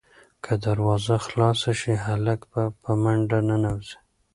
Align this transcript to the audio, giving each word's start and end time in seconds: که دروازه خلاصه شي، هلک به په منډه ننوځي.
که 0.43 0.53
دروازه 0.63 1.15
خلاصه 1.25 1.71
شي، 1.79 1.93
هلک 2.05 2.39
به 2.51 2.63
په 2.81 2.91
منډه 3.01 3.39
ننوځي. 3.47 3.95